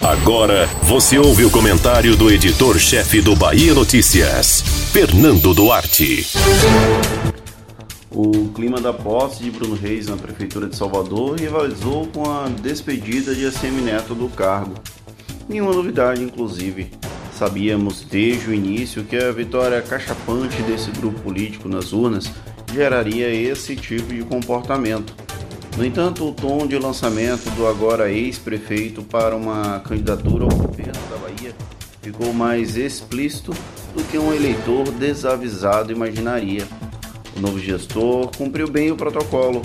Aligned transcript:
Agora 0.00 0.66
você 0.82 1.18
ouve 1.18 1.44
o 1.44 1.50
comentário 1.50 2.16
do 2.16 2.30
editor-chefe 2.30 3.20
do 3.20 3.36
Bahia 3.36 3.74
Notícias, 3.74 4.62
Fernando 4.92 5.54
Duarte. 5.54 6.26
O 8.10 8.48
clima 8.48 8.80
da 8.80 8.92
posse 8.92 9.42
de 9.42 9.50
Bruno 9.50 9.74
Reis 9.74 10.06
na 10.06 10.16
Prefeitura 10.16 10.66
de 10.66 10.76
Salvador 10.76 11.38
rivalizou 11.38 12.06
com 12.08 12.30
a 12.30 12.48
despedida 12.48 13.34
de 13.34 13.46
ACM 13.46 13.80
Neto 13.80 14.14
do 14.14 14.28
cargo. 14.28 14.74
Nenhuma 15.48 15.72
novidade, 15.72 16.22
inclusive. 16.22 16.90
Sabíamos 17.32 18.02
desde 18.02 18.50
o 18.50 18.54
início 18.54 19.04
que 19.04 19.16
a 19.16 19.32
vitória 19.32 19.80
cachapante 19.80 20.60
desse 20.62 20.90
grupo 20.90 21.20
político 21.20 21.68
nas 21.68 21.92
urnas 21.92 22.30
geraria 22.72 23.28
esse 23.32 23.76
tipo 23.76 24.12
de 24.12 24.22
comportamento. 24.22 25.21
No 25.76 25.86
entanto, 25.86 26.28
o 26.28 26.32
tom 26.32 26.66
de 26.66 26.78
lançamento 26.78 27.48
do 27.56 27.66
agora 27.66 28.10
ex-prefeito 28.10 29.02
para 29.02 29.34
uma 29.34 29.80
candidatura 29.80 30.44
ao 30.44 30.50
governo 30.50 31.00
da 31.10 31.16
Bahia 31.16 31.54
ficou 32.02 32.32
mais 32.34 32.76
explícito 32.76 33.54
do 33.94 34.04
que 34.04 34.18
um 34.18 34.34
eleitor 34.34 34.90
desavisado 34.92 35.90
imaginaria. 35.90 36.66
O 37.34 37.40
novo 37.40 37.58
gestor 37.58 38.30
cumpriu 38.36 38.68
bem 38.68 38.90
o 38.90 38.96
protocolo, 38.96 39.62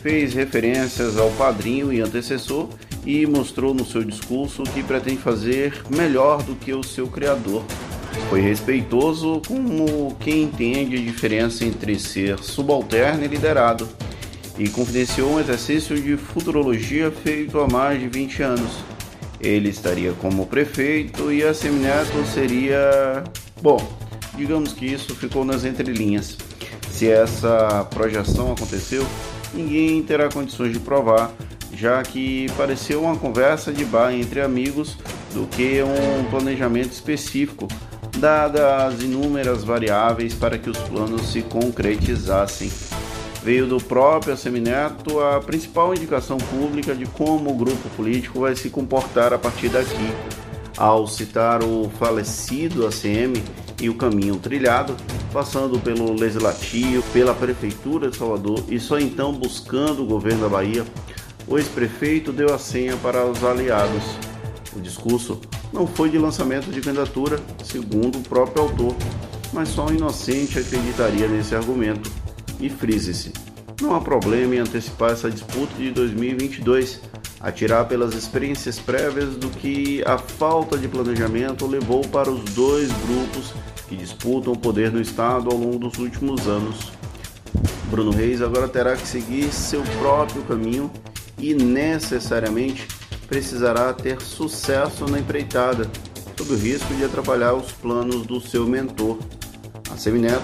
fez 0.00 0.32
referências 0.32 1.18
ao 1.18 1.30
padrinho 1.32 1.92
e 1.92 2.00
antecessor 2.00 2.68
e 3.04 3.26
mostrou 3.26 3.74
no 3.74 3.84
seu 3.84 4.02
discurso 4.02 4.62
que 4.62 4.82
pretende 4.82 5.18
fazer 5.18 5.82
melhor 5.90 6.42
do 6.42 6.54
que 6.54 6.72
o 6.72 6.82
seu 6.82 7.08
criador. 7.08 7.62
Foi 8.30 8.40
respeitoso 8.40 9.42
como 9.46 10.14
quem 10.20 10.44
entende 10.44 10.96
a 10.96 11.00
diferença 11.00 11.64
entre 11.64 11.98
ser 11.98 12.38
subalterno 12.38 13.24
e 13.24 13.28
liderado 13.28 13.88
e 14.58 14.68
confidenciou 14.68 15.32
um 15.32 15.40
exercício 15.40 16.00
de 16.00 16.16
futurologia 16.16 17.10
feito 17.10 17.58
há 17.60 17.68
mais 17.68 18.00
de 18.00 18.08
20 18.08 18.42
anos. 18.42 18.84
Ele 19.40 19.68
estaria 19.68 20.12
como 20.12 20.46
prefeito 20.46 21.32
e 21.32 21.42
a 21.42 21.52
Semineto 21.52 22.24
seria. 22.32 23.24
Bom, 23.60 23.80
digamos 24.36 24.72
que 24.72 24.86
isso 24.86 25.14
ficou 25.14 25.44
nas 25.44 25.64
entrelinhas. 25.64 26.36
Se 26.90 27.10
essa 27.10 27.84
projeção 27.90 28.52
aconteceu, 28.52 29.04
ninguém 29.52 30.02
terá 30.02 30.28
condições 30.28 30.72
de 30.72 30.78
provar, 30.78 31.32
já 31.74 32.02
que 32.02 32.46
pareceu 32.56 33.02
uma 33.02 33.16
conversa 33.16 33.72
de 33.72 33.84
bar 33.84 34.12
entre 34.12 34.40
amigos 34.40 34.96
do 35.34 35.46
que 35.46 35.82
um 35.82 36.24
planejamento 36.30 36.92
específico, 36.92 37.66
dadas 38.18 38.94
as 38.94 39.02
inúmeras 39.02 39.64
variáveis 39.64 40.34
para 40.34 40.58
que 40.58 40.70
os 40.70 40.78
planos 40.78 41.32
se 41.32 41.42
concretizassem 41.42 42.70
veio 43.42 43.66
do 43.66 43.78
próprio 43.78 44.36
Semineto 44.36 45.20
a 45.20 45.40
principal 45.40 45.92
indicação 45.92 46.38
pública 46.38 46.94
de 46.94 47.06
como 47.06 47.50
o 47.50 47.54
grupo 47.54 47.88
político 47.96 48.40
vai 48.40 48.54
se 48.54 48.70
comportar 48.70 49.32
a 49.32 49.38
partir 49.38 49.68
daqui. 49.68 50.12
Ao 50.76 51.06
citar 51.06 51.62
o 51.62 51.90
falecido 51.98 52.86
ACM 52.86 53.42
e 53.80 53.88
o 53.90 53.94
caminho 53.94 54.36
trilhado, 54.36 54.96
passando 55.32 55.78
pelo 55.78 56.12
Legislativo, 56.12 57.02
pela 57.12 57.34
Prefeitura 57.34 58.10
de 58.10 58.16
Salvador 58.16 58.64
e 58.68 58.78
só 58.78 58.98
então 58.98 59.32
buscando 59.32 60.02
o 60.02 60.06
governo 60.06 60.42
da 60.42 60.48
Bahia, 60.48 60.84
o 61.46 61.58
ex-prefeito 61.58 62.32
deu 62.32 62.54
a 62.54 62.58
senha 62.58 62.96
para 62.96 63.26
os 63.26 63.42
aliados. 63.44 64.02
O 64.74 64.80
discurso 64.80 65.40
não 65.72 65.86
foi 65.86 66.08
de 66.08 66.16
lançamento 66.16 66.70
de 66.70 66.80
candidatura, 66.80 67.38
segundo 67.62 68.18
o 68.18 68.22
próprio 68.22 68.62
autor, 68.62 68.94
mas 69.52 69.68
só 69.68 69.86
um 69.86 69.92
inocente 69.92 70.58
acreditaria 70.58 71.28
nesse 71.28 71.54
argumento 71.54 72.21
e 72.62 72.70
frise-se. 72.70 73.32
Não 73.80 73.94
há 73.96 74.00
problema 74.00 74.54
em 74.54 74.58
antecipar 74.60 75.10
essa 75.10 75.28
disputa 75.28 75.74
de 75.74 75.90
2022, 75.90 77.00
atirar 77.40 77.88
pelas 77.88 78.14
experiências 78.14 78.78
prévias 78.78 79.34
do 79.36 79.50
que 79.50 80.02
a 80.06 80.16
falta 80.16 80.78
de 80.78 80.86
planejamento 80.86 81.66
levou 81.66 82.02
para 82.06 82.30
os 82.30 82.44
dois 82.52 82.88
grupos 82.92 83.52
que 83.88 83.96
disputam 83.96 84.52
o 84.52 84.58
poder 84.58 84.92
no 84.92 85.00
Estado 85.00 85.50
ao 85.50 85.56
longo 85.56 85.80
dos 85.80 85.98
últimos 85.98 86.46
anos. 86.46 86.92
Bruno 87.90 88.12
Reis 88.12 88.40
agora 88.40 88.68
terá 88.68 88.96
que 88.96 89.06
seguir 89.06 89.52
seu 89.52 89.82
próprio 89.98 90.42
caminho 90.44 90.90
e 91.36 91.52
necessariamente 91.52 92.86
precisará 93.26 93.92
ter 93.92 94.20
sucesso 94.20 95.06
na 95.06 95.18
empreitada, 95.18 95.90
sob 96.38 96.52
o 96.52 96.56
risco 96.56 96.94
de 96.94 97.04
atrapalhar 97.04 97.54
os 97.54 97.72
planos 97.72 98.24
do 98.24 98.40
seu 98.40 98.66
mentor. 98.66 99.18
A 99.90 99.96
Semineto 99.96 100.42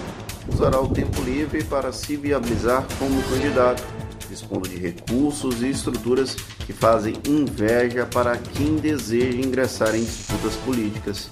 usará 0.53 0.79
o 0.79 0.87
tempo 0.87 1.21
livre 1.21 1.63
para 1.63 1.91
se 1.91 2.15
viabilizar 2.15 2.85
como 2.97 3.21
candidato, 3.23 3.83
dispondo 4.29 4.67
de 4.67 4.77
recursos 4.77 5.61
e 5.61 5.69
estruturas 5.69 6.35
que 6.65 6.73
fazem 6.73 7.15
inveja 7.27 8.05
para 8.05 8.37
quem 8.37 8.75
deseja 8.75 9.37
ingressar 9.37 9.95
em 9.95 10.03
disputas 10.03 10.55
políticas. 10.57 11.29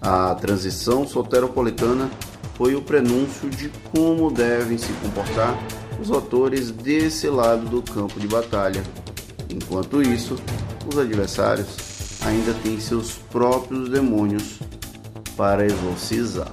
A 0.00 0.34
transição 0.34 1.06
soteropolitana 1.06 2.10
foi 2.54 2.74
o 2.74 2.82
prenúncio 2.82 3.48
de 3.50 3.70
como 3.92 4.30
devem 4.30 4.78
se 4.78 4.92
comportar 4.94 5.56
os 6.00 6.10
atores 6.10 6.70
desse 6.70 7.28
lado 7.28 7.66
do 7.66 7.82
campo 7.82 8.18
de 8.18 8.26
batalha. 8.26 8.82
Enquanto 9.48 10.00
isso, 10.00 10.36
os 10.90 10.98
adversários 10.98 11.66
ainda 12.24 12.54
têm 12.62 12.80
seus 12.80 13.12
próprios 13.12 13.88
demônios 13.88 14.58
para 15.36 15.64
exorcizar. 15.64 16.52